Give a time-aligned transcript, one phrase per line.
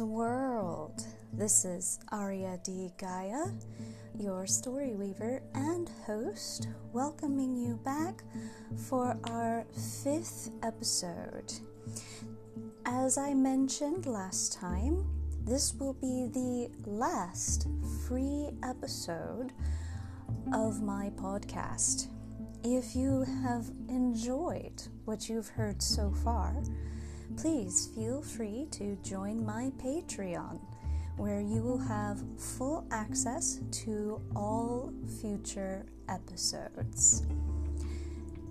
[0.00, 1.04] World.
[1.32, 2.90] This is Arya D.
[2.98, 3.46] Gaia,
[4.18, 8.22] your story weaver and host, welcoming you back
[8.88, 9.64] for our
[10.02, 11.52] fifth episode.
[12.86, 15.06] As I mentioned last time,
[15.44, 17.68] this will be the last
[18.08, 19.52] free episode
[20.52, 22.08] of my podcast.
[22.64, 26.62] If you have enjoyed what you've heard so far,
[27.36, 30.60] please feel free to join my Patreon,
[31.16, 37.22] where you will have full access to all future episodes.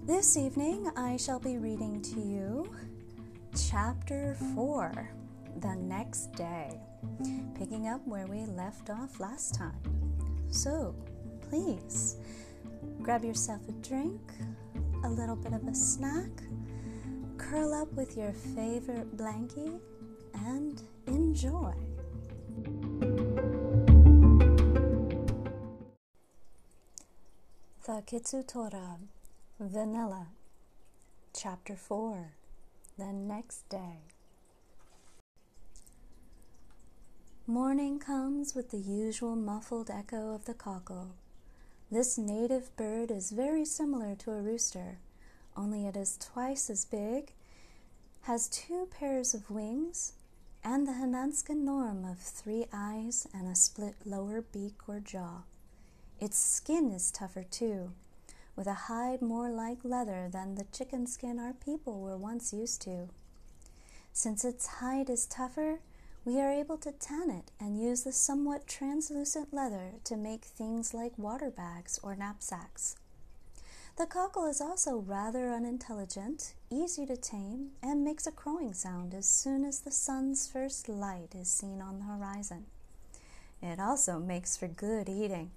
[0.06, 2.76] This evening, I shall be reading to you
[3.70, 5.10] Chapter 4
[5.60, 6.80] The Next Day,
[7.58, 9.80] picking up where we left off last time.
[10.50, 10.96] So,
[11.50, 12.18] please
[13.02, 14.20] grab yourself a drink,
[15.06, 16.32] a little bit of a snack
[17.50, 19.80] curl up with your favorite blankie
[20.34, 21.74] and enjoy.
[27.86, 28.98] The Kitsutora,
[29.60, 30.28] Vanilla,
[31.36, 32.32] Chapter 4
[32.98, 34.06] The Next Day.
[37.46, 41.12] Morning comes with the usual muffled echo of the cockle.
[41.92, 45.00] This native bird is very similar to a rooster
[45.56, 47.34] only it is twice as big,
[48.22, 50.14] has two pairs of wings,
[50.64, 55.44] and the Hananskan norm of three eyes and a split lower beak or jaw.
[56.20, 57.92] Its skin is tougher too,
[58.56, 62.82] with a hide more like leather than the chicken skin our people were once used
[62.84, 63.10] to.
[64.14, 65.80] Since its hide is tougher,
[66.24, 70.94] we are able to tan it and use the somewhat translucent leather to make things
[70.94, 72.96] like water bags or knapsacks.
[73.96, 79.28] The cockle is also rather unintelligent, easy to tame, and makes a crowing sound as
[79.28, 82.66] soon as the sun's first light is seen on the horizon.
[83.62, 85.52] It also makes for good eating.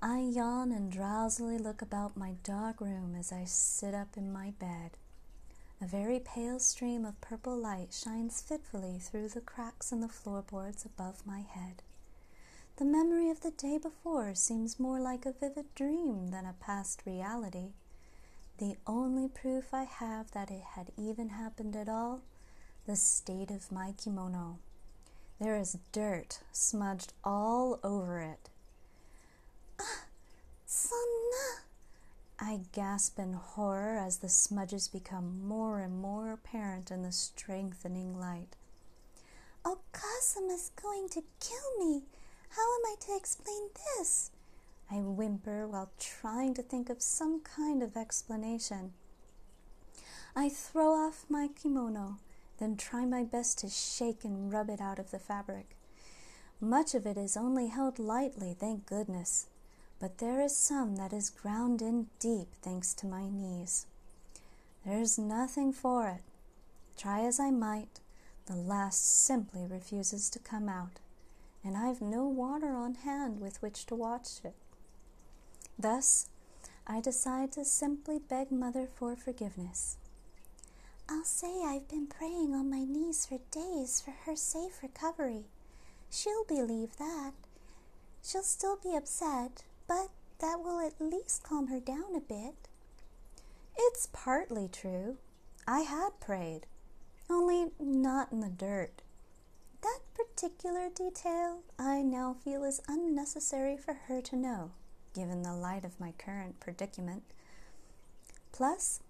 [0.00, 4.52] I yawn and drowsily look about my dark room as I sit up in my
[4.60, 4.92] bed.
[5.80, 10.84] A very pale stream of purple light shines fitfully through the cracks in the floorboards
[10.84, 11.82] above my head.
[12.82, 17.02] The memory of the day before seems more like a vivid dream than a past
[17.06, 17.74] reality.
[18.58, 22.22] The only proof I have that it had even happened at all,
[22.84, 24.58] the state of my kimono.
[25.38, 28.50] There is dirt smudged all over it.
[29.80, 30.06] Ah,
[30.66, 31.60] sonna!
[32.40, 38.18] I gasp in horror as the smudges become more and more apparent in the strengthening
[38.18, 38.56] light.
[39.64, 42.02] Okasama's going to kill me.
[42.54, 44.30] How am I to explain this?
[44.90, 48.92] I whimper while trying to think of some kind of explanation.
[50.36, 52.18] I throw off my kimono,
[52.58, 55.76] then try my best to shake and rub it out of the fabric.
[56.60, 59.46] Much of it is only held lightly, thank goodness,
[59.98, 63.86] but there is some that is ground in deep thanks to my knees.
[64.84, 66.22] There's nothing for it.
[66.98, 68.00] Try as I might,
[68.44, 71.00] the last simply refuses to come out
[71.64, 74.54] and I've no water on hand with which to wash it.
[75.78, 76.28] Thus,
[76.86, 79.96] I decide to simply beg Mother for forgiveness.
[81.08, 85.44] I'll say I've been praying on my knees for days for her safe recovery.
[86.10, 87.32] She'll believe that.
[88.22, 92.68] She'll still be upset, but that will at least calm her down a bit.
[93.76, 95.18] It's partly true.
[95.66, 96.66] I had prayed,
[97.30, 99.02] only not in the dirt.
[99.82, 100.00] That
[100.34, 104.70] particular detail I now feel is unnecessary for her to know,
[105.14, 107.22] given the light of my current predicament.
[108.50, 109.00] Plus,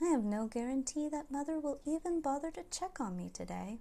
[0.00, 3.78] I have no guarantee that Mother will even bother to check on me today.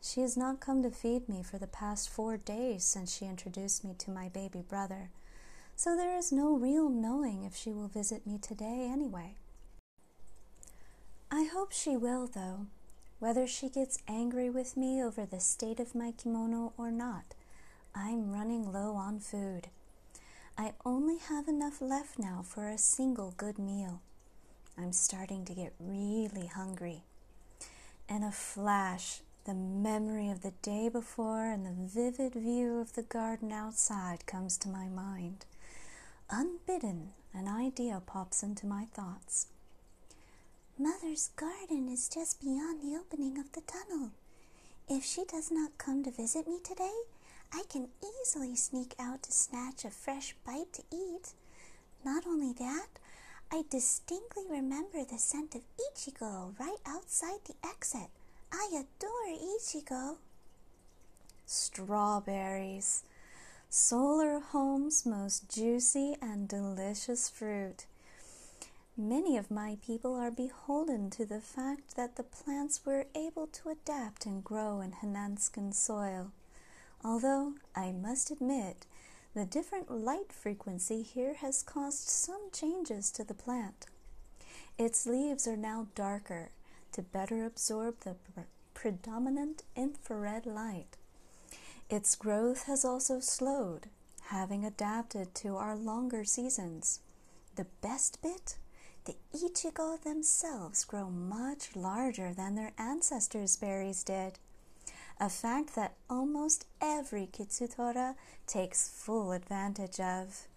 [0.00, 3.84] She has not come to feed me for the past four days since she introduced
[3.84, 5.10] me to my baby brother,
[5.74, 9.34] so there is no real knowing if she will visit me today anyway.
[11.30, 12.66] I hope she will, though,
[13.26, 17.24] whether she gets angry with me over the state of my kimono or not,
[17.92, 19.66] I'm running low on food.
[20.56, 24.00] I only have enough left now for a single good meal.
[24.78, 27.02] I'm starting to get really hungry.
[28.08, 33.02] In a flash, the memory of the day before and the vivid view of the
[33.02, 35.46] garden outside comes to my mind.
[36.30, 39.48] Unbidden, an idea pops into my thoughts.
[40.78, 44.10] Mother's garden is just beyond the opening of the tunnel.
[44.88, 46.94] If she does not come to visit me today,
[47.52, 47.88] I can
[48.22, 51.32] easily sneak out to snatch a fresh bite to eat.
[52.04, 52.88] Not only that,
[53.50, 58.10] I distinctly remember the scent of Ichigo right outside the exit.
[58.52, 60.16] I adore Ichigo.
[61.46, 63.04] strawberries.
[63.70, 67.86] Solar Home's most juicy and delicious fruit.
[68.98, 73.68] Many of my people are beholden to the fact that the plants were able to
[73.68, 76.32] adapt and grow in Hananskan soil.
[77.04, 78.86] Although, I must admit,
[79.34, 83.84] the different light frequency here has caused some changes to the plant.
[84.78, 86.48] Its leaves are now darker
[86.92, 88.16] to better absorb the
[88.72, 90.96] predominant infrared light.
[91.90, 93.88] Its growth has also slowed,
[94.28, 97.00] having adapted to our longer seasons.
[97.56, 98.56] The best bit?
[99.06, 104.40] The ichigo themselves grow much larger than their ancestors' berries did,
[105.20, 108.16] a fact that almost every Kitsutora
[108.48, 110.48] takes full advantage of.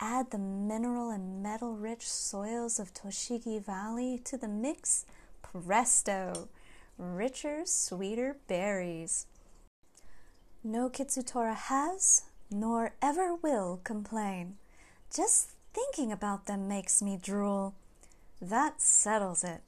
[0.00, 5.06] Add the mineral and metal rich soils of Toshigi Valley to the mix,
[5.42, 6.48] presto!
[6.98, 9.26] Richer, sweeter berries.
[10.64, 14.56] No Kitsutora has, nor ever will complain.
[15.14, 17.74] Just Thinking about them makes me drool.
[18.40, 19.60] That settles it.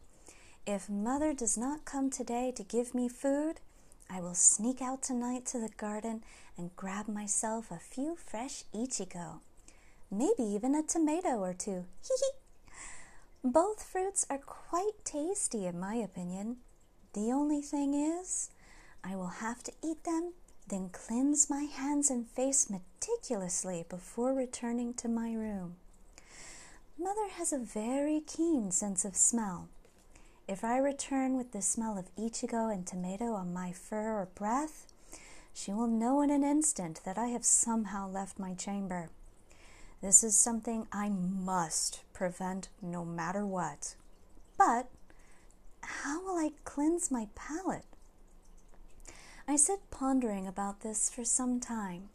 [0.67, 3.61] If mother does not come today to give me food,
[4.09, 6.25] I will sneak out tonight to the garden
[6.57, 9.41] and grab myself a few fresh ichigo.
[10.11, 11.85] Maybe even a tomato or two.
[13.45, 16.57] Both fruits are quite tasty, in my opinion.
[17.13, 18.49] The only thing is,
[19.05, 20.33] I will have to eat them,
[20.69, 25.77] then cleanse my hands and face meticulously before returning to my room.
[27.01, 29.69] Mother has a very keen sense of smell.
[30.49, 34.87] If I return with the smell of ichigo and tomato on my fur or breath,
[35.55, 39.11] she will know in an instant that I have somehow left my chamber.
[40.03, 43.95] This is something I must prevent no matter what.
[44.57, 44.89] But
[45.83, 47.87] how will I cleanse my palate?
[49.47, 52.09] I sit pondering about this for some time.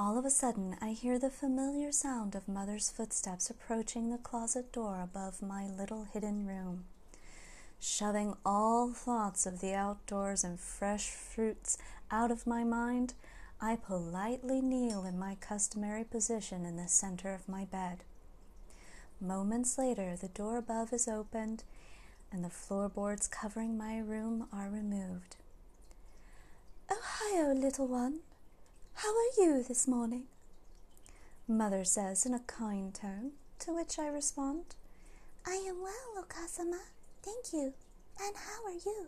[0.00, 4.70] All of a sudden, I hear the familiar sound of Mother's footsteps approaching the closet
[4.70, 6.84] door above my little hidden room.
[7.80, 11.78] Shoving all thoughts of the outdoors and fresh fruits
[12.12, 13.14] out of my mind,
[13.60, 18.04] I politely kneel in my customary position in the center of my bed.
[19.20, 21.64] Moments later, the door above is opened
[22.30, 25.34] and the floorboards covering my room are removed.
[26.88, 28.20] Ohayo, little one,
[28.98, 30.24] how are you this morning?
[31.46, 33.30] Mother says in a kind tone,
[33.60, 34.74] to which I respond,
[35.46, 36.80] I am well, Okasama.
[37.22, 37.74] Thank you.
[38.20, 39.06] And how are you?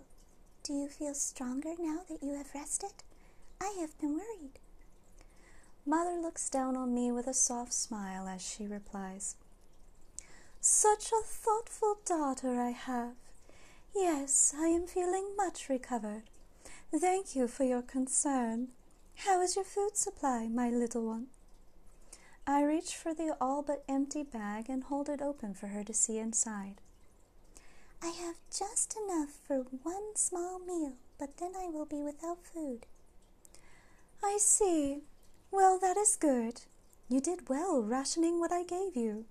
[0.62, 2.92] Do you feel stronger now that you have rested?
[3.60, 4.60] I have been worried.
[5.84, 9.34] Mother looks down on me with a soft smile as she replies,
[10.60, 13.14] Such a thoughtful daughter I have.
[13.92, 16.31] Yes, I am feeling much recovered.
[16.94, 18.69] Thank you for your concern.
[19.26, 21.26] How is your food supply, my little one?
[22.46, 25.93] I reach for the all but empty bag and hold it open for her to
[25.93, 26.81] see inside.
[28.02, 32.87] I have just enough for one small meal, but then I will be without food.
[34.25, 35.02] I see.
[35.50, 36.62] Well, that is good.
[37.11, 39.26] You did well rationing what I gave you.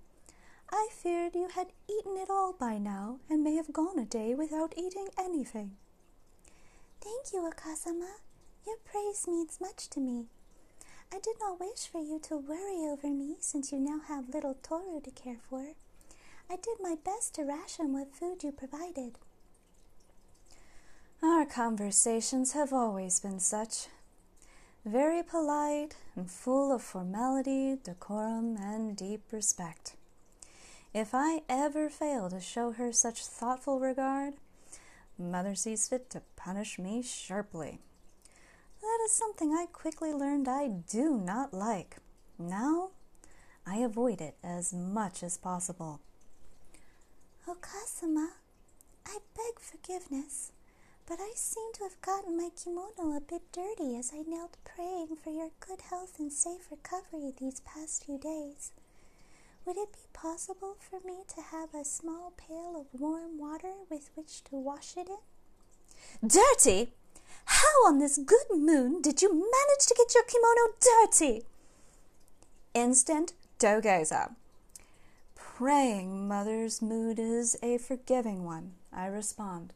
[0.70, 4.36] I feared you had eaten it all by now and may have gone a day
[4.36, 5.72] without eating anything.
[7.00, 8.20] Thank you, Okasama.
[8.66, 10.26] Your praise means much to me.
[11.12, 14.56] I did not wish for you to worry over me since you now have little
[14.62, 15.74] Toru to care for.
[16.48, 19.14] I did my best to ration what food you provided.
[21.22, 23.88] Our conversations have always been such.
[24.84, 29.96] Very polite and full of formality, decorum, and deep respect.
[30.94, 34.34] If I ever fail to show her such thoughtful regard,
[35.18, 37.80] Mother sees fit to punish me sharply.
[38.80, 41.96] That is something I quickly learned I do not like.
[42.38, 42.90] Now,
[43.66, 46.00] I avoid it as much as possible.
[47.46, 48.28] Oh, Okasama,
[49.06, 50.52] I beg forgiveness,
[51.06, 55.16] but I seem to have gotten my kimono a bit dirty as I knelt praying
[55.22, 58.72] for your good health and safe recovery these past few days.
[59.66, 64.10] Would it be possible for me to have a small pail of warm water with
[64.14, 66.28] which to wash it in?
[66.28, 66.92] Dirty?
[67.50, 71.42] How on this good moon did you manage to get your kimono dirty?
[72.74, 74.36] Instant dogeza.
[75.34, 79.72] Praying mother's mood is a forgiving one, I respond.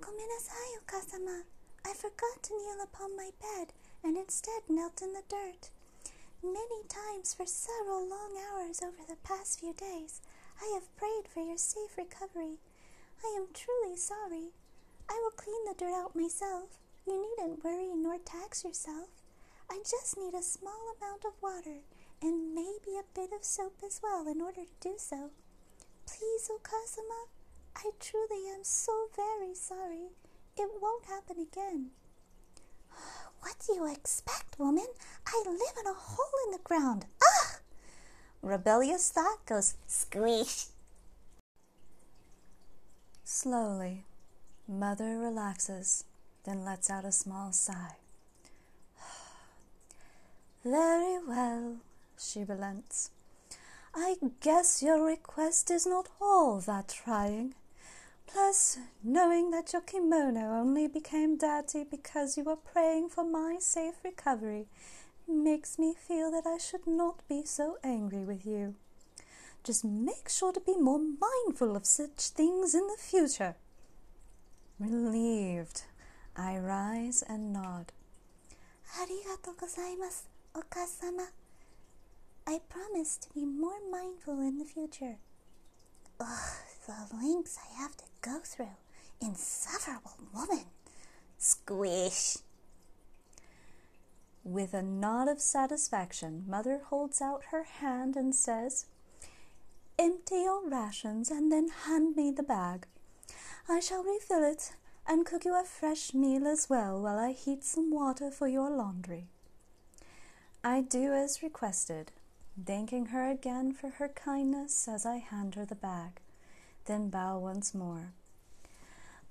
[0.00, 1.42] Gomenasai, Okasama.
[1.86, 5.70] I forgot to kneel upon my bed and instead knelt in the dirt.
[6.42, 10.20] Many times for several long hours over the past few days,
[10.60, 12.58] I have prayed for your safe recovery.
[13.24, 14.50] I am truly sorry.
[15.08, 16.78] I will clean the dirt out myself.
[17.08, 19.08] You needn't worry nor tax yourself.
[19.70, 21.78] I just need a small amount of water
[22.20, 25.30] and maybe a bit of soap as well in order to do so.
[26.06, 27.28] Please, Okasama,
[27.76, 30.08] I truly am so very sorry.
[30.58, 31.92] It won't happen again.
[33.40, 34.88] What do you expect, woman?
[35.26, 37.06] I live in a hole in the ground.
[37.22, 37.60] Ugh!
[38.42, 40.66] Rebellious thought goes squish.
[43.24, 44.04] Slowly,
[44.66, 46.04] Mother relaxes,
[46.44, 47.96] then lets out a small sigh.
[50.64, 51.76] Very well,
[52.18, 53.10] she relents.
[53.94, 57.54] I guess your request is not all that trying.
[58.26, 63.94] Plus, knowing that your kimono only became dirty because you were praying for my safe
[64.04, 64.66] recovery
[65.26, 68.74] makes me feel that I should not be so angry with you.
[69.64, 73.56] Just make sure to be more mindful of such things in the future.
[74.78, 75.82] Relieved,
[76.38, 77.90] I rise and nod.
[78.96, 80.22] Arigatou gozaimasu,
[80.54, 81.26] Okasama.
[82.46, 85.16] I promise to be more mindful in the future.
[86.20, 88.76] Ugh, the links I have to go through.
[89.20, 90.66] Insufferable woman.
[91.38, 92.36] Squish.
[94.44, 98.86] With a nod of satisfaction, Mother holds out her hand and says,
[99.98, 102.86] Empty your rations and then hand me the bag.
[103.68, 104.72] I shall refill it
[105.08, 108.68] and cook you a fresh meal as well while I heat some water for your
[108.68, 109.28] laundry.
[110.62, 112.12] I do as requested,
[112.66, 116.20] thanking her again for her kindness as I hand her the bag,
[116.84, 118.12] then bow once more.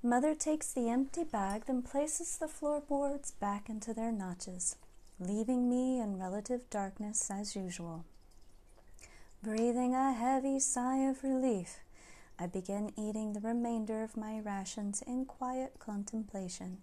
[0.02, 4.78] Mother takes the empty bag, then places the floorboards back into their notches,
[5.20, 8.04] leaving me in relative darkness as usual.
[9.44, 11.80] Breathing a heavy sigh of relief,
[12.40, 16.78] I begin eating the remainder of my rations in quiet contemplation.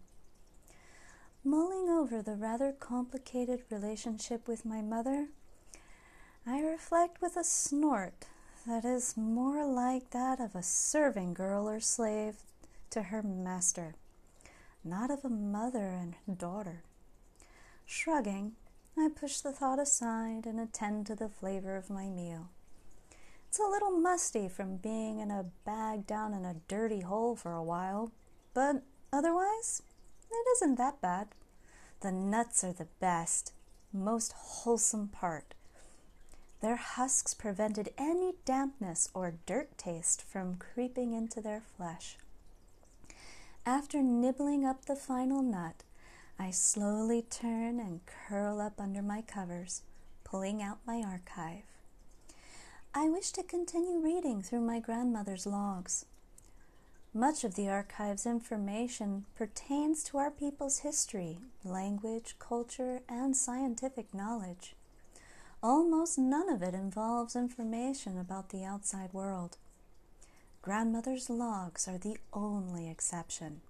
[1.45, 5.29] Mulling over the rather complicated relationship with my mother,
[6.47, 8.27] I reflect with a snort
[8.67, 12.37] that is more like that of a serving girl or slave
[12.91, 13.95] to her master,
[14.83, 16.83] not of a mother and daughter.
[17.87, 18.53] Shrugging,
[18.97, 22.49] I push the thought aside and attend to the flavor of my meal.
[23.55, 27.53] It's a little musty from being in a bag down in a dirty hole for
[27.53, 28.11] a while,
[28.53, 28.83] but
[29.13, 29.81] otherwise,
[30.29, 31.29] it isn't that bad.
[32.01, 33.53] The nuts are the best,
[33.93, 35.55] most wholesome part.
[36.63, 42.17] Their husks prevented any dampness or dirt taste from creeping into their flesh.
[43.65, 45.85] After nibbling up the final nut,
[46.41, 49.83] I slowly turn and curl up under my covers,
[50.25, 51.74] pulling out my archive.
[52.97, 56.07] I wish to continue reading through my grandmother's logs.
[57.13, 64.77] Much of the archive's information pertains to our people's history, language, culture, and scientific knowledge.
[65.61, 69.57] Almost none of it involves information about the outside world.
[70.63, 73.61] Grandmother's logs are the only exception.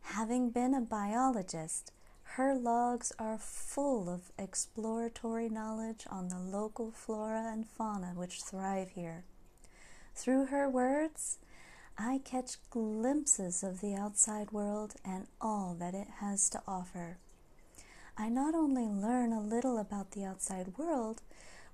[0.00, 1.92] Having been a biologist,
[2.34, 8.90] her logs are full of exploratory knowledge on the local flora and fauna which thrive
[8.90, 9.24] here.
[10.14, 11.38] Through her words,
[11.98, 17.16] I catch glimpses of the outside world and all that it has to offer.
[18.18, 21.22] I not only learn a little about the outside world,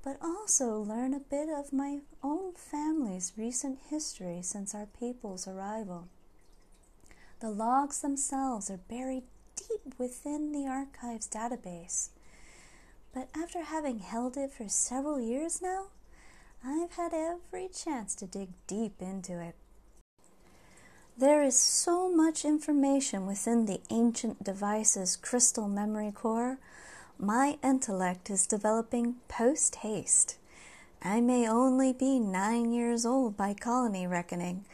[0.05, 6.09] but also learn a bit of my own family's recent history since our people's arrival.
[7.41, 9.25] The logs themselves are buried
[9.57, 12.11] deep within the archive's database.
[13.15, 15.87] But after having held it for several years now,
[16.65, 19.55] I've had every chance to dig deep into it.
[21.19, 26.59] There is so much information within the ancient device's crystal memory core,
[27.19, 30.39] my intellect is developing post haste.
[31.03, 34.65] I may only be nine years old by colony reckoning,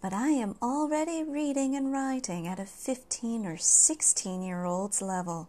[0.00, 5.48] but I am already reading and writing at a 15 or 16 year old's level.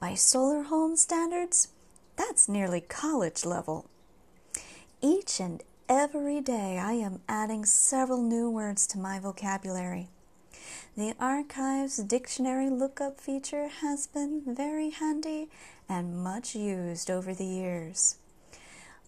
[0.00, 1.68] By solar home standards,
[2.16, 3.86] that's nearly college level.
[5.00, 10.08] Each and Every day I am adding several new words to my vocabulary.
[10.96, 15.48] The archive's dictionary lookup feature has been very handy
[15.88, 18.16] and much used over the years.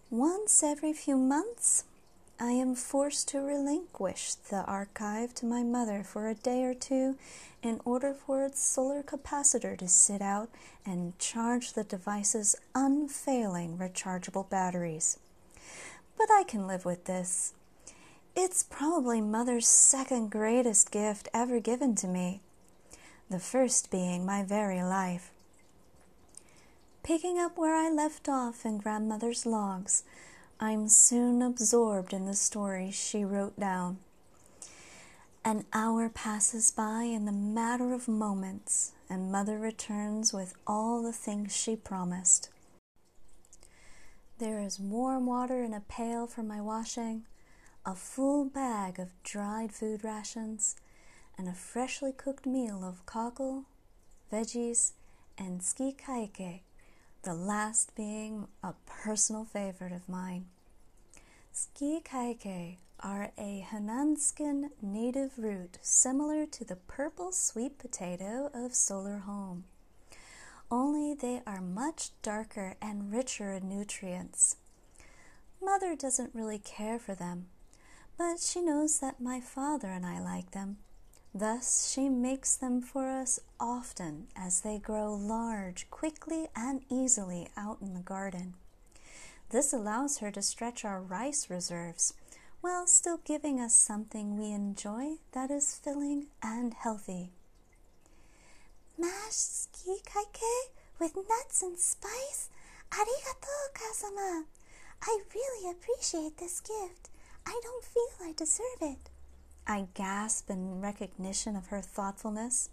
[0.09, 1.83] Once every few months,
[2.41, 7.17] I am forced to relinquish the archive to my mother for a day or two
[7.63, 10.49] in order for its solar capacitor to sit out
[10.87, 15.19] and charge the device's unfailing rechargeable batteries
[16.19, 17.55] but I can live with this.
[18.37, 22.41] It's probably Mother's second greatest gift ever given to me.
[23.31, 25.31] the first being my very life.
[27.03, 30.03] Picking up where I left off in grandmother's logs,
[30.61, 33.99] I'm soon absorbed in the story she wrote down.
[35.45, 41.13] An hour passes by in the matter of moments, and mother returns with all the
[41.13, 42.51] things she promised.
[44.39, 47.23] There is warm water in a pail for my washing,
[47.87, 50.75] a full bag of dried food rations,
[51.39, 53.67] and a freshly cooked meal of cockle,
[54.33, 54.91] veggies,
[55.39, 56.63] and skikaike,
[57.23, 60.47] the last being a personal favorite of mine.
[61.53, 69.65] Skikaike are a Hananskan native root similar to the purple sweet potato of Solar Home.
[70.71, 74.57] Only they are much darker and richer in nutrients.
[75.63, 77.47] Mother doesn't really care for them,
[78.17, 80.79] but she knows that my father and I like them.
[81.39, 87.79] Thus, she makes them for us often as they grow large quickly and easily out
[87.81, 88.55] in the garden.
[89.51, 92.13] This allows her to stretch our rice reserves
[92.61, 97.31] while still giving us something we enjoy that is filling and healthy.
[98.99, 102.49] Mashed skikaike with nuts and spice?
[102.91, 104.43] Arigato, Kazama!
[105.03, 107.11] I really appreciate this gift.
[107.47, 109.09] I don't feel I deserve it.
[109.71, 112.71] I gasp in recognition of her thoughtfulness.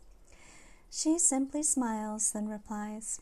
[0.89, 3.21] She simply smiles, then replies,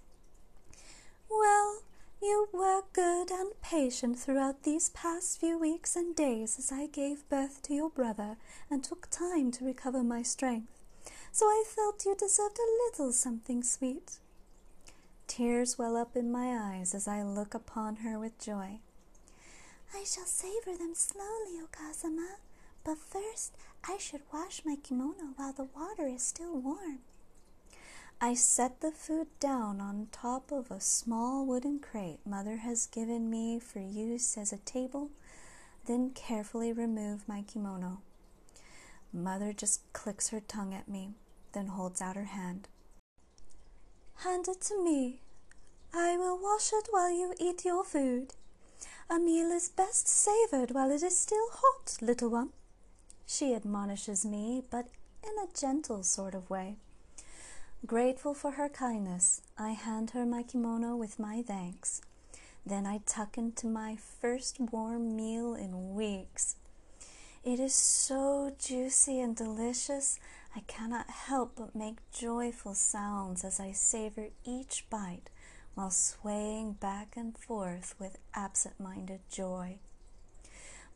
[1.27, 1.82] Well,
[2.22, 7.27] you were good and patient throughout these past few weeks and days as I gave
[7.30, 8.38] birth to your brother
[8.70, 10.80] and took time to recover my strength,
[11.32, 14.20] so I felt you deserved a little something sweet.
[15.25, 18.77] Tears well up in my eyes as I look upon her with joy.
[19.95, 22.36] I shall savor them slowly, Okasama,
[22.84, 23.56] but first
[23.88, 27.00] I should wash my kimono while the water is still warm.
[28.22, 33.30] I set the food down on top of a small wooden crate Mother has given
[33.30, 35.10] me for use as a table,
[35.86, 38.02] then carefully remove my kimono.
[39.12, 41.12] Mother just clicks her tongue at me,
[41.52, 42.67] then holds out her hand.
[44.24, 45.19] Hand it to me.
[45.93, 48.34] I will wash it while you eat your food.
[49.10, 52.50] A meal is best savored while it is still hot, little one.
[53.26, 54.88] She admonishes me, but
[55.24, 56.78] in a gentle sort of way.
[57.86, 62.02] Grateful for her kindness, I hand her my kimono with my thanks.
[62.66, 66.56] Then I tuck into my first warm meal in weeks.
[67.44, 70.18] It is so juicy and delicious,
[70.56, 75.30] I cannot help but make joyful sounds as I savor each bite
[75.76, 79.80] while swaying back and forth with absent minded joy.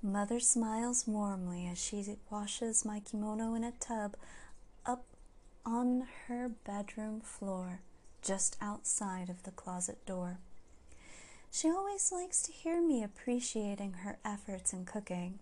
[0.01, 4.15] Mother smiles warmly as she washes my kimono in a tub
[4.85, 5.05] up
[5.65, 7.81] on her bedroom floor,
[8.21, 10.37] just outside of the closet door.
[11.51, 15.39] She always likes to hear me appreciating her efforts in cooking.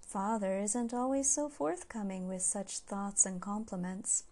[0.00, 4.24] Father isn't always so forthcoming with such thoughts and compliments.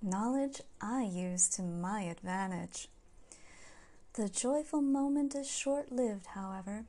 [0.00, 2.88] Knowledge I use to my advantage.
[4.12, 6.84] The joyful moment is short lived, however.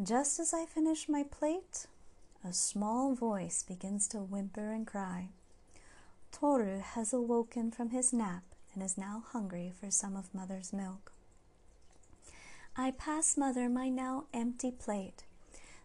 [0.00, 1.86] Just as I finish my plate,
[2.42, 5.28] a small voice begins to whimper and cry.
[6.32, 11.12] Toru has awoken from his nap and is now hungry for some of Mother's milk.
[12.74, 15.24] I pass Mother my now empty plate.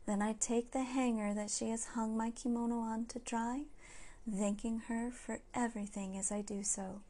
[0.05, 3.63] Then I take the hanger that she has hung my kimono on to dry,
[4.25, 7.01] thanking her for everything as I do so.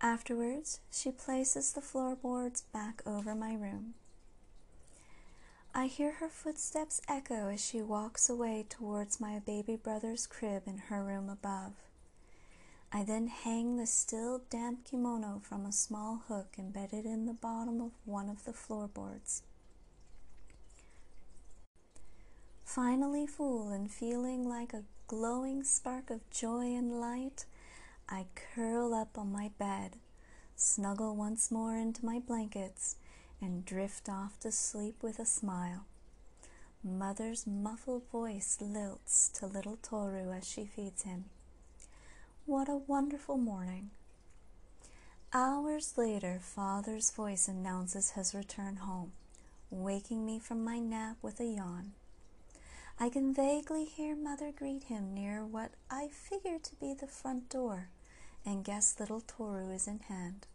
[0.00, 3.92] Afterwards, she places the floorboards back over my room.
[5.74, 10.76] I hear her footsteps echo as she walks away towards my baby brother's crib in
[10.76, 11.72] her room above.
[12.92, 17.80] I then hang the still damp kimono from a small hook embedded in the bottom
[17.80, 19.44] of one of the floorboards.
[22.66, 27.46] Finally full and feeling like a glowing spark of joy and light,
[28.10, 29.96] I curl up on my bed,
[30.54, 32.96] snuggle once more into my blankets,
[33.42, 35.84] and drift off to sleep with a smile.
[36.84, 41.26] Mother's muffled voice lilts to little Toru as she feeds him.
[42.46, 43.90] What a wonderful morning.
[45.32, 49.12] Hours later, Father's voice announces his return home,
[49.70, 51.92] waking me from my nap with a yawn.
[53.00, 57.48] I can vaguely hear Mother greet him near what I figure to be the front
[57.48, 57.88] door,
[58.44, 60.46] and guess little Toru is in hand.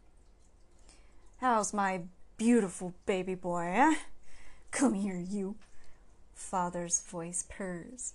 [1.39, 2.01] How's my
[2.37, 3.95] beautiful baby boy, eh?
[4.71, 5.55] Come here, you.
[6.35, 8.13] Father's voice purrs.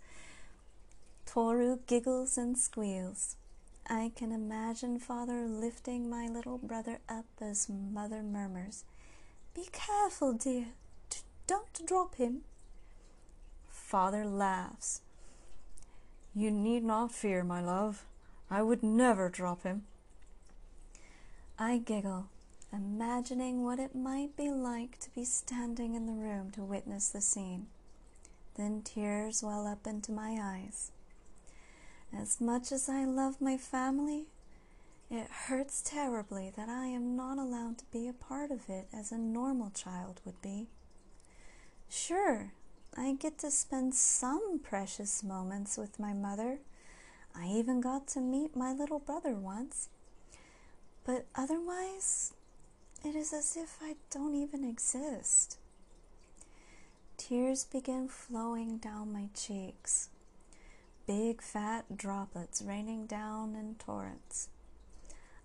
[1.26, 3.36] Toru giggles and squeals.
[3.88, 8.84] I can imagine father lifting my little brother up as mother murmurs,
[9.54, 10.68] Be careful, dear.
[11.10, 12.42] D- don't drop him.
[13.68, 15.00] Father laughs.
[16.34, 18.04] You need not fear, my love.
[18.50, 19.82] I would never drop him.
[21.58, 22.28] I giggle,
[22.72, 27.20] imagining what it might be like to be standing in the room to witness the
[27.20, 27.66] scene.
[28.56, 30.90] Then tears well up into my eyes.
[32.16, 34.26] As much as I love my family,
[35.10, 39.12] it hurts terribly that I am not allowed to be a part of it as
[39.12, 40.68] a normal child would be.
[41.88, 42.52] Sure,
[42.96, 46.58] I get to spend some precious moments with my mother.
[47.34, 49.88] I even got to meet my little brother once.
[51.04, 52.34] But otherwise,
[53.04, 55.58] it is as if I don't even exist.
[57.16, 60.08] Tears begin flowing down my cheeks,
[61.06, 64.48] big fat droplets raining down in torrents.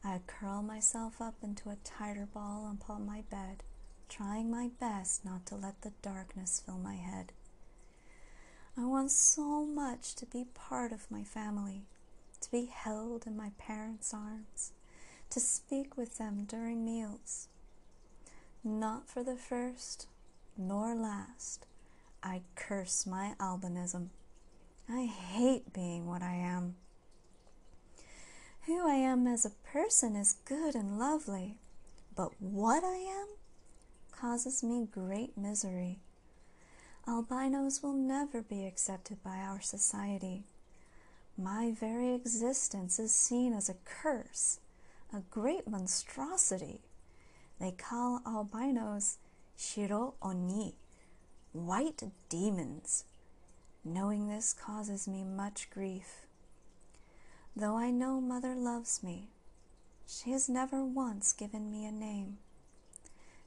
[0.04, 3.64] I curl myself up into a tighter ball upon my bed,
[4.08, 7.32] trying my best not to let the darkness fill my head.
[8.78, 11.84] I want so much to be part of my family,
[12.42, 14.72] to be held in my parents' arms,
[15.30, 17.48] to speak with them during meals.
[18.64, 20.08] Not for the first
[20.58, 21.66] nor last.
[22.24, 24.08] I curse my albinism.
[24.90, 26.76] I hate being what I am.
[28.66, 31.56] Who I am as a person is good and lovely,
[32.16, 33.28] but what I am
[34.12, 36.00] causes me great misery.
[37.08, 40.44] Albinos will never be accepted by our society.
[41.38, 44.60] My very existence is seen as a curse,
[45.14, 46.82] a great monstrosity.
[47.60, 49.18] They call albinos
[49.58, 50.76] shiro oni,
[51.54, 53.06] white demons.
[53.84, 56.26] Knowing this causes me much grief.
[57.56, 59.30] Though I know Mother loves me,
[60.06, 62.38] she has never once given me a name.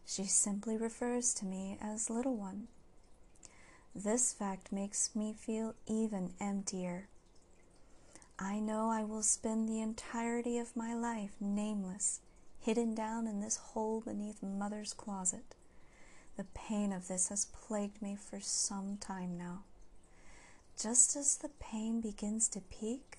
[0.06, 2.68] She simply refers to me as Little One.
[3.94, 7.08] This fact makes me feel even emptier.
[8.42, 12.20] I know I will spend the entirety of my life nameless,
[12.58, 15.54] hidden down in this hole beneath Mother's closet.
[16.38, 19.64] The pain of this has plagued me for some time now.
[20.80, 23.18] Just as the pain begins to peak,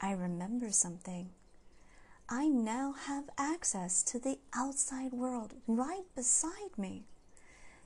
[0.00, 1.30] I remember something.
[2.28, 7.06] I now have access to the outside world right beside me.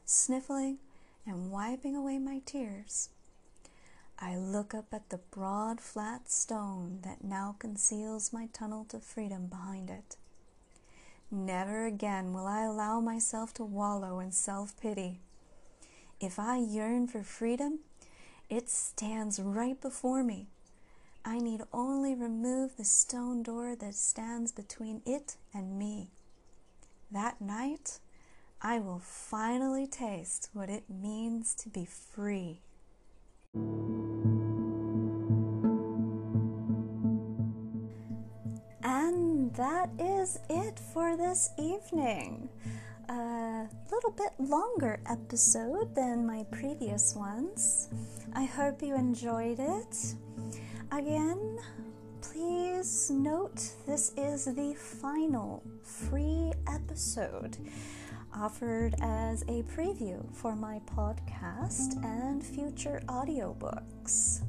[0.05, 0.81] Sniffling
[1.27, 3.09] and wiping away my tears,
[4.19, 9.47] I look up at the broad, flat stone that now conceals my tunnel to freedom
[9.47, 10.17] behind it.
[11.31, 15.21] Never again will I allow myself to wallow in self pity.
[16.21, 17.81] If I yearn for freedom,
[18.49, 20.49] it stands right before me.
[21.25, 26.11] I need only remove the stone door that stands between it and me.
[27.11, 27.99] That night,
[28.61, 32.61] I will finally taste what it means to be free.
[38.85, 42.49] And that is it for this evening.
[43.09, 47.89] A little bit longer episode than my previous ones.
[48.35, 50.15] I hope you enjoyed it.
[50.91, 51.59] Again,
[52.23, 57.57] please note this is the final free episode
[58.35, 64.43] offered as a preview for my podcast and future audiobooks.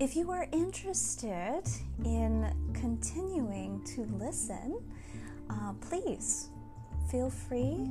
[0.00, 1.62] If you are interested
[2.04, 4.80] in continuing to listen,
[5.50, 6.50] uh, please
[7.10, 7.86] feel free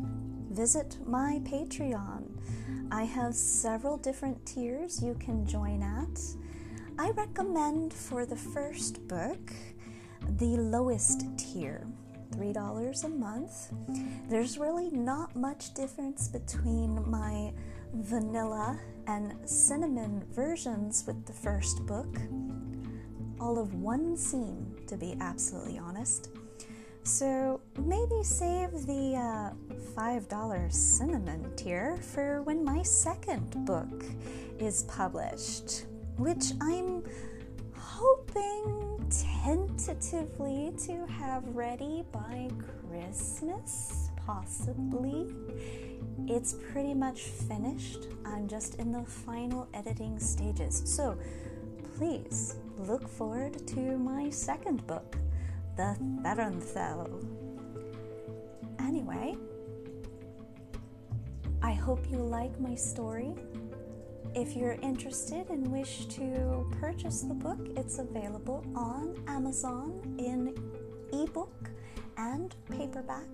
[0.49, 2.23] to visit my Patreon.
[2.91, 6.19] I have several different tiers you can join at.
[6.97, 9.51] I recommend for the first book
[10.37, 11.85] the lowest tier,
[12.31, 13.71] $3 a month.
[14.29, 17.53] There's really not much difference between my
[17.93, 22.17] vanilla and cinnamon versions with the first book.
[23.39, 26.29] All of one scene, to be absolutely honest.
[27.03, 34.03] So maybe save the uh, $5 cinnamon tier for when my second book
[34.59, 35.85] is published,
[36.17, 37.03] which I'm
[37.99, 42.47] hoping tentatively to have ready by
[42.87, 45.33] Christmas, possibly.
[46.27, 48.05] It's pretty much finished.
[48.23, 50.83] I'm just in the final editing stages.
[50.85, 51.17] So
[51.95, 55.17] please look forward to my second book,
[55.75, 57.09] The Theronthel.
[58.77, 59.35] Anyway,
[61.63, 63.33] I hope you like my story.
[64.35, 70.55] If you're interested and wish to purchase the book, it's available on Amazon in
[71.13, 71.69] ebook
[72.17, 73.27] and paperback.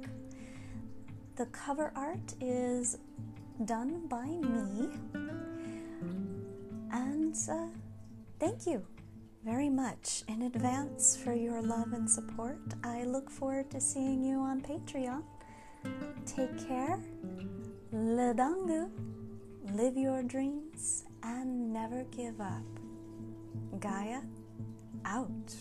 [1.36, 2.98] The cover art is
[3.66, 4.90] done by me.
[6.92, 7.68] And uh,
[8.40, 8.86] thank you
[9.44, 12.60] very much in advance for your love and support.
[12.84, 15.24] I look forward to seeing you on Patreon.
[16.26, 17.00] Take care.
[17.94, 18.90] Ledangu
[19.72, 22.64] live your dreams, and never give up.
[23.80, 24.22] Gaia,
[25.06, 25.56] out.